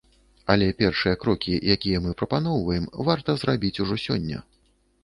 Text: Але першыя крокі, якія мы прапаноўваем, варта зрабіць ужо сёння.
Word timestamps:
Але 0.53 0.69
першыя 0.79 1.19
крокі, 1.25 1.53
якія 1.75 2.01
мы 2.07 2.17
прапаноўваем, 2.23 2.89
варта 3.11 3.39
зрабіць 3.45 3.77
ужо 3.87 4.01
сёння. 4.09 4.47